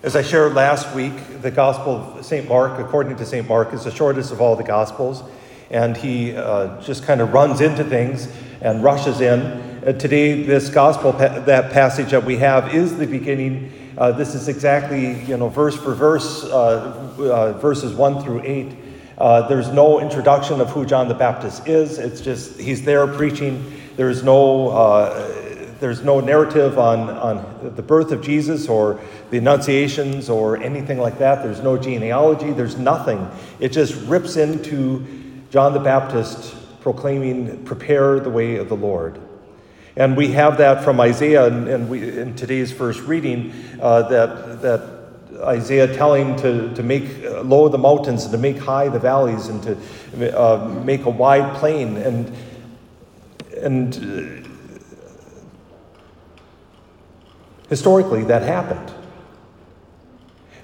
[0.00, 2.48] As I shared last week, the Gospel of St.
[2.48, 3.48] Mark, according to St.
[3.48, 5.24] Mark, is the shortest of all the Gospels,
[5.70, 9.40] and he uh, just kind of runs into things and rushes in.
[9.40, 13.72] Uh, today, this Gospel, pa- that passage that we have, is the beginning.
[13.98, 18.76] Uh, this is exactly, you know, verse for verse, uh, uh, verses 1 through 8.
[19.18, 21.98] Uh, there's no introduction of who John the Baptist is.
[21.98, 23.72] It's just he's there preaching.
[23.96, 24.68] There's no
[25.80, 29.00] there's no narrative on, on the birth of Jesus or
[29.30, 31.42] the Annunciations or anything like that.
[31.42, 32.50] There's no genealogy.
[32.50, 33.28] There's nothing.
[33.60, 35.06] It just rips into
[35.50, 39.20] John the Baptist proclaiming, Prepare the way of the Lord.
[39.96, 44.62] And we have that from Isaiah and, and we, in today's first reading uh, that,
[44.62, 44.98] that
[45.40, 49.62] Isaiah telling to, to make low the mountains and to make high the valleys and
[49.62, 51.96] to uh, make a wide plain.
[51.96, 52.32] And,
[53.60, 54.48] and
[57.68, 58.92] Historically, that happened.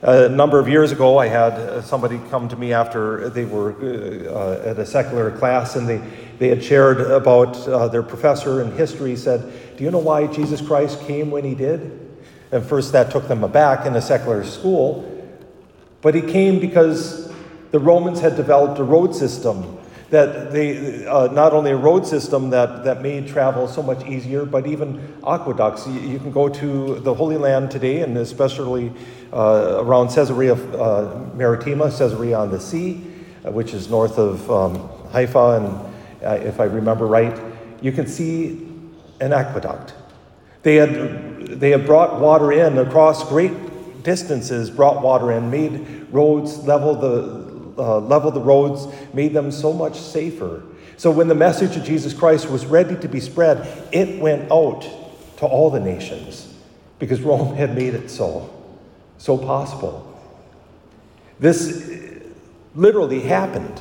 [0.03, 3.73] A number of years ago, I had uh, somebody come to me after they were
[4.29, 6.03] uh, at a secular class and they,
[6.39, 10.61] they had shared about uh, their professor in history said, Do you know why Jesus
[10.61, 12.01] Christ came when he did?
[12.53, 15.11] And first, that took them aback in a secular school.
[16.03, 17.33] But he came because
[17.71, 19.74] the Romans had developed a road system
[20.15, 24.45] that they, uh, not only a road system that, that made travel so much easier,
[24.45, 25.89] but even aqueducts.
[25.89, 28.93] You, you can go to the Holy Land today, and especially
[29.33, 33.05] uh, around Caesarea uh, Maritima, Caesarea on the Sea,
[33.45, 35.91] uh, which is north of um, Haifa,
[36.23, 37.37] and if I remember right,
[37.83, 38.69] you can see
[39.21, 39.95] an aqueduct.
[40.63, 46.59] They had, they had brought water in across great distances, brought water in, made roads,
[46.59, 50.63] level the, uh, leveled the roads, made them so much safer.
[50.97, 54.83] So when the message of Jesus Christ was ready to be spread, it went out
[55.39, 56.55] to all the nations
[56.99, 58.51] because Rome had made it so,
[59.19, 60.11] so possible.
[61.41, 62.01] This
[62.75, 63.81] literally happened.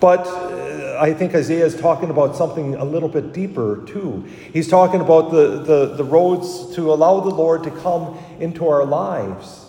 [0.00, 4.28] But uh, I think Isaiah is talking about something a little bit deeper too.
[4.52, 8.84] He's talking about the, the, the roads to allow the Lord to come into our
[8.84, 9.63] lives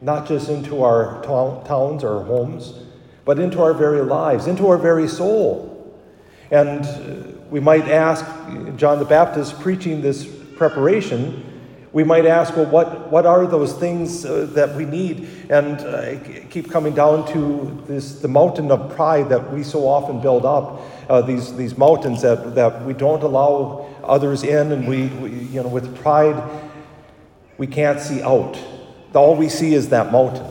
[0.00, 2.74] not just into our towns or homes,
[3.24, 5.94] but into our very lives, into our very soul.
[6.50, 8.24] And uh, we might ask,
[8.76, 11.46] John the Baptist preaching this preparation,
[11.92, 15.28] we might ask, well, what, what are those things uh, that we need?
[15.50, 16.18] And uh,
[16.48, 20.82] keep coming down to this, the mountain of pride that we so often build up,
[21.08, 25.62] uh, these, these mountains that, that we don't allow others in, and we, we, you
[25.62, 26.40] know, with pride,
[27.58, 28.56] we can't see out
[29.14, 30.46] all we see is that mountain.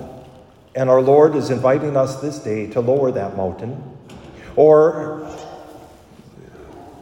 [0.75, 3.81] And our Lord is inviting us this day to lower that mountain.
[4.55, 5.27] Or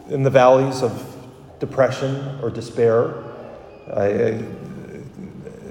[0.09, 1.15] in the valleys of
[1.59, 3.23] depression or despair.
[3.93, 4.43] I,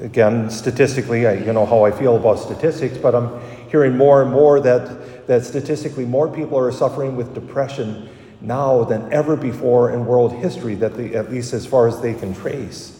[0.00, 4.30] again, statistically, I, you know how I feel about statistics, but I'm hearing more and
[4.30, 8.08] more that, that statistically more people are suffering with depression
[8.40, 12.14] now than ever before in world history, that they, at least as far as they
[12.14, 12.95] can trace.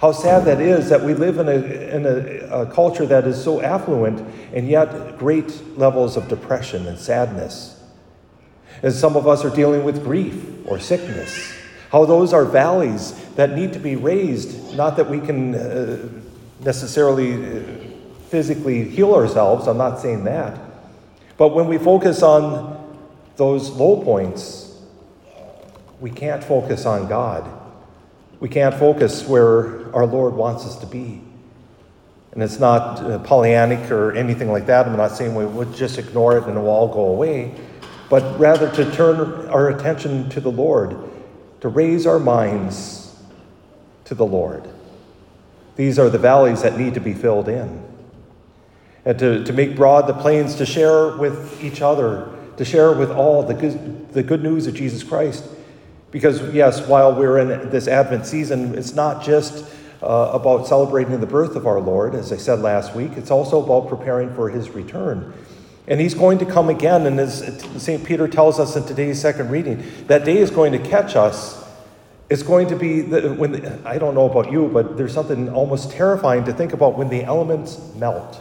[0.00, 3.42] How sad that is that we live in, a, in a, a culture that is
[3.42, 4.20] so affluent
[4.52, 7.82] and yet great levels of depression and sadness.
[8.82, 11.54] As some of us are dealing with grief or sickness,
[11.90, 16.08] how those are valleys that need to be raised, not that we can uh,
[16.60, 17.62] necessarily uh,
[18.28, 20.58] physically heal ourselves, I'm not saying that.
[21.36, 22.98] But when we focus on
[23.36, 24.76] those low points,
[26.00, 27.48] we can't focus on God.
[28.44, 31.22] We can't focus where our Lord wants us to be.
[32.32, 34.86] And it's not uh, Pollyannic or anything like that.
[34.86, 37.54] I'm not saying we would just ignore it and it will all go away,
[38.10, 40.94] but rather to turn our attention to the Lord,
[41.62, 43.16] to raise our minds
[44.04, 44.68] to the Lord.
[45.76, 47.82] These are the valleys that need to be filled in.
[49.06, 52.28] And to, to make broad the plains, to share with each other,
[52.58, 55.48] to share with all the good, the good news of Jesus Christ
[56.14, 59.68] because, yes, while we're in this Advent season, it's not just
[60.00, 63.60] uh, about celebrating the birth of our Lord, as I said last week, it's also
[63.60, 65.34] about preparing for his return.
[65.88, 68.04] And he's going to come again, and as St.
[68.04, 71.68] Peter tells us in today's second reading, that day is going to catch us.
[72.30, 75.48] It's going to be, the, when the, I don't know about you, but there's something
[75.48, 78.40] almost terrifying to think about when the elements melt.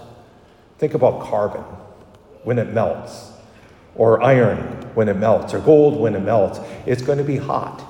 [0.78, 1.64] Think about carbon
[2.44, 3.33] when it melts
[3.96, 4.58] or iron
[4.96, 6.60] when it melts, or gold when it melts.
[6.86, 7.84] It's going to be hot.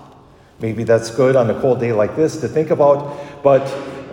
[0.59, 3.61] Maybe that's good on a cold day like this to think about, but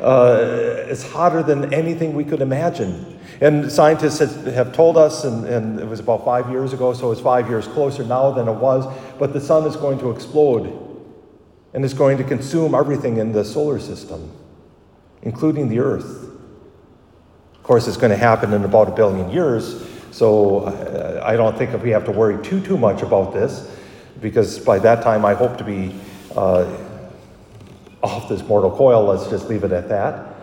[0.02, 3.19] uh, it's hotter than anything we could imagine.
[3.40, 7.20] And scientists have told us, and, and, it was about five years ago, so it's
[7.20, 8.87] five years closer now than it was,
[9.19, 10.88] but the sun is going to explode
[11.72, 14.31] and it's going to consume everything in the solar system,
[15.22, 16.28] including the earth.
[17.54, 21.57] Of course, it's going to happen in about a billion years, so uh, I don't
[21.57, 23.77] think we have to worry too, too much about this,
[24.21, 25.95] because by that time I hope to be
[26.37, 26.67] uh,
[28.03, 29.05] off this mortal coil.
[29.05, 30.35] Let's just leave it at that.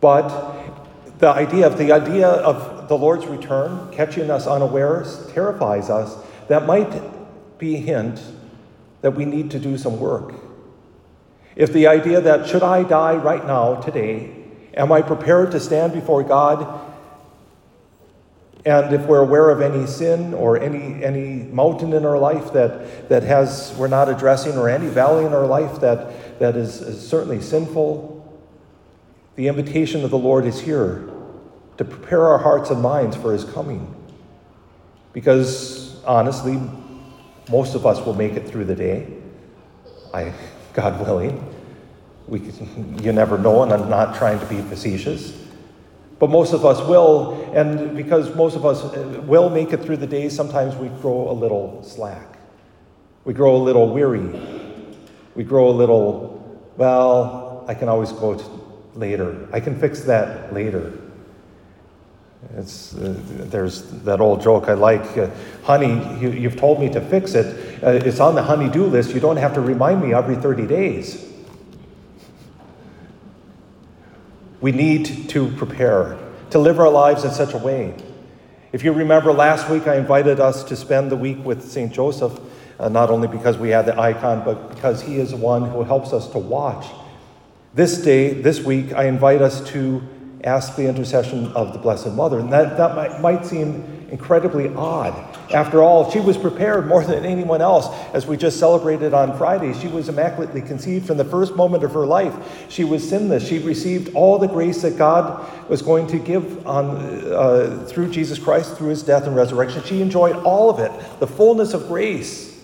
[0.00, 6.16] But the idea of the idea of the Lord's return catching us unawares terrifies us.
[6.48, 8.20] That might be a hint
[9.00, 10.34] that we need to do some work.
[11.54, 14.34] If the idea that should I die right now, today,
[14.74, 16.91] am I prepared to stand before God?
[18.64, 23.08] And if we're aware of any sin or any, any mountain in our life that,
[23.08, 27.08] that has, we're not addressing, or any valley in our life that, that is, is
[27.08, 28.10] certainly sinful,
[29.34, 31.08] the invitation of the Lord is here
[31.78, 33.92] to prepare our hearts and minds for his coming.
[35.12, 36.60] Because honestly,
[37.50, 39.08] most of us will make it through the day.
[40.14, 40.32] I,
[40.74, 41.44] God willing.
[42.28, 42.40] We,
[43.02, 45.36] you never know, and I'm not trying to be facetious.
[46.22, 48.80] But most of us will, and because most of us
[49.26, 52.38] will make it through the day, sometimes we grow a little slack.
[53.24, 54.40] We grow a little weary.
[55.34, 56.40] We grow a little,
[56.76, 58.40] well, I can always go
[58.94, 59.48] later.
[59.52, 60.96] I can fix that later.
[62.56, 63.16] It's, uh,
[63.50, 65.28] there's that old joke I like uh,
[65.64, 67.82] honey, you, have told me to fix it.
[67.82, 69.12] Uh, it's on the honey-do list.
[69.12, 71.31] You don't have to remind me every 30 days.
[74.62, 76.16] We need to prepare
[76.50, 77.96] to live our lives in such a way.
[78.70, 81.92] If you remember last week, I invited us to spend the week with St.
[81.92, 82.38] Joseph,
[82.78, 86.12] uh, not only because we had the icon, but because he is one who helps
[86.12, 86.86] us to watch.
[87.74, 90.00] This day, this week, I invite us to
[90.44, 92.38] ask the intercession of the Blessed Mother.
[92.38, 95.14] And that, that might, might seem incredibly odd.
[95.54, 97.88] After all, she was prepared more than anyone else.
[98.12, 101.94] As we just celebrated on Friday, she was immaculately conceived from the first moment of
[101.94, 102.70] her life.
[102.70, 103.48] She was sinless.
[103.48, 106.90] She received all the grace that God was going to give on,
[107.32, 109.82] uh, through Jesus Christ, through his death and resurrection.
[109.84, 112.62] She enjoyed all of it, the fullness of grace.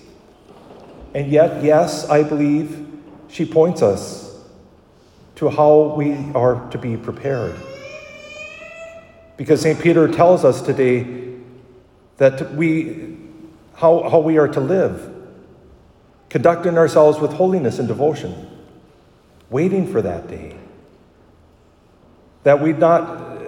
[1.15, 2.87] And yet, yes, I believe
[3.29, 4.39] she points us
[5.37, 7.57] to how we are to be prepared.
[9.39, 9.81] Because St.
[9.81, 11.28] Peter tells us today
[12.19, 13.17] that we,
[13.75, 15.15] how, how we are to live,
[16.29, 18.47] conducting ourselves with holiness and devotion,
[19.51, 20.57] waiting for that day.
[22.43, 23.41] That we not,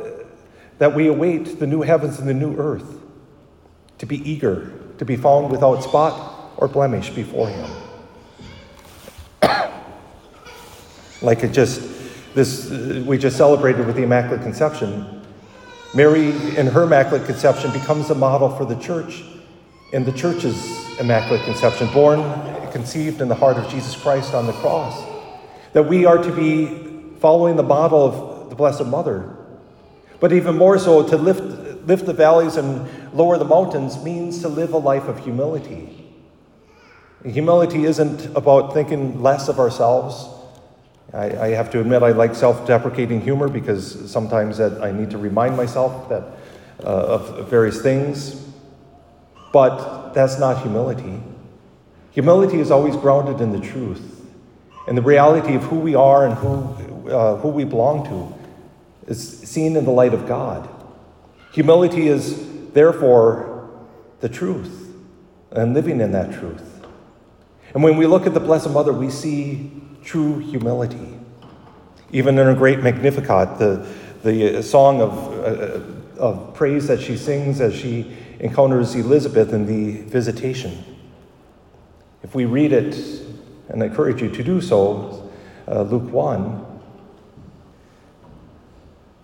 [0.78, 3.00] that we await the new heavens and the new earth,
[3.98, 7.70] to be eager, to be found without spot or blemish before Him.
[11.22, 11.82] like it just,
[12.34, 15.19] this, we just celebrated with the Immaculate Conception
[15.92, 19.24] Mary, in her Immaculate Conception, becomes a model for the church
[19.92, 22.20] in the church's Immaculate Conception, born,
[22.70, 25.04] conceived in the heart of Jesus Christ on the cross.
[25.72, 29.36] That we are to be following the model of the Blessed Mother.
[30.20, 31.42] But even more so, to lift,
[31.86, 36.06] lift the valleys and lower the mountains means to live a life of humility.
[37.24, 40.39] Humility isn't about thinking less of ourselves
[41.12, 45.18] I, I have to admit I like self-deprecating humor because sometimes that I need to
[45.18, 46.22] remind myself that
[46.84, 48.46] uh, of various things.
[49.52, 51.20] But that's not humility.
[52.12, 54.10] Humility is always grounded in the truth
[54.86, 59.40] and the reality of who we are and who, uh, who we belong to is
[59.40, 60.68] seen in the light of God.
[61.52, 63.70] Humility is therefore
[64.20, 64.92] the truth
[65.52, 66.84] and living in that truth.
[67.74, 69.70] And when we look at the Blessed Mother, we see
[70.04, 71.18] true humility.
[72.12, 73.86] Even in her great Magnificat, the,
[74.22, 80.02] the song of, uh, of praise that she sings as she encounters Elizabeth in the
[80.08, 80.84] visitation.
[82.22, 82.94] If we read it,
[83.68, 85.30] and I encourage you to do so,
[85.68, 86.66] uh, Luke 1,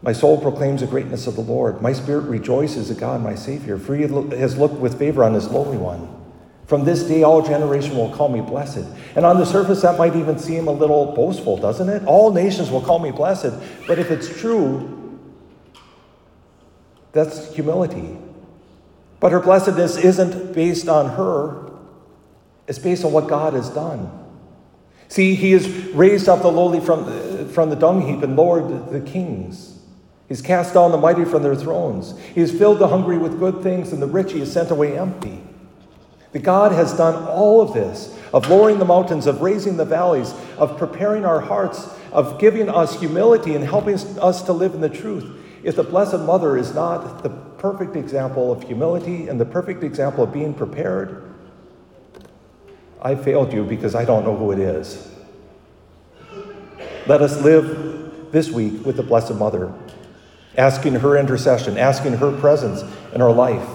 [0.02, 1.82] my soul proclaims the greatness of the Lord.
[1.82, 5.48] My spirit rejoices in God, my Savior, for he has looked with favor on his
[5.48, 6.15] lowly one.
[6.66, 8.84] From this day, all generation will call me blessed.
[9.14, 12.04] And on the surface, that might even seem a little boastful, doesn't it?
[12.06, 13.52] All nations will call me blessed.
[13.86, 15.20] But if it's true,
[17.12, 18.18] that's humility.
[19.20, 21.70] But her blessedness isn't based on her,
[22.66, 24.24] it's based on what God has done.
[25.08, 29.00] See, he has raised up the lowly from, from the dung heap and lowered the
[29.00, 29.78] kings.
[30.28, 32.18] He's cast down the mighty from their thrones.
[32.34, 34.98] He has filled the hungry with good things, and the rich he has sent away
[34.98, 35.40] empty.
[36.36, 40.34] That God has done all of this of lowering the mountains, of raising the valleys,
[40.58, 44.90] of preparing our hearts, of giving us humility and helping us to live in the
[44.90, 45.24] truth.
[45.62, 50.24] If the Blessed Mother is not the perfect example of humility and the perfect example
[50.24, 51.24] of being prepared,
[53.00, 55.10] I failed you because I don't know who it is.
[57.06, 59.72] Let us live this week with the Blessed Mother
[60.58, 63.66] asking her intercession, asking her presence in our life,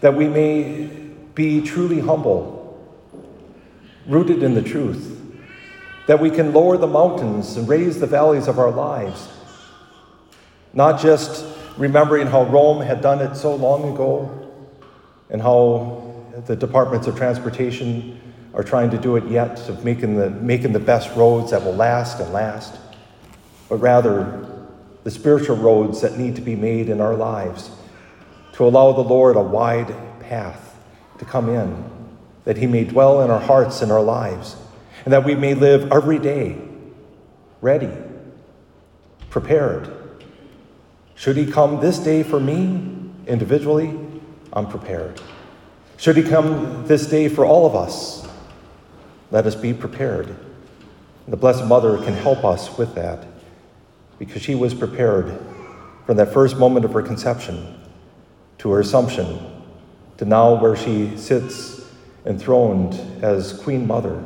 [0.00, 1.03] that we may
[1.34, 2.62] be truly humble,
[4.06, 5.20] rooted in the truth,
[6.06, 9.28] that we can lower the mountains and raise the valleys of our lives,
[10.72, 14.52] not just remembering how Rome had done it so long ago
[15.30, 16.14] and how
[16.46, 18.20] the departments of transportation
[18.52, 21.74] are trying to do it yet, of making the, making the best roads that will
[21.74, 22.78] last and last,
[23.68, 24.48] but rather
[25.02, 27.70] the spiritual roads that need to be made in our lives
[28.52, 30.73] to allow the Lord a wide path
[31.24, 31.84] to come in,
[32.44, 34.56] that He may dwell in our hearts and our lives,
[35.04, 36.58] and that we may live every day
[37.60, 37.90] ready,
[39.30, 39.90] prepared.
[41.14, 43.98] Should He come this day for me individually,
[44.52, 45.20] I'm prepared.
[45.96, 48.26] Should He come this day for all of us,
[49.30, 50.36] let us be prepared.
[51.26, 53.26] The Blessed Mother can help us with that
[54.18, 55.38] because she was prepared
[56.06, 57.80] from that first moment of her conception
[58.58, 59.53] to her assumption
[60.24, 61.84] to now where she sits
[62.24, 64.22] enthroned as Queen Mother,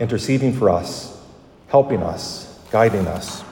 [0.00, 1.22] interceding for us,
[1.68, 3.44] helping us, guiding us.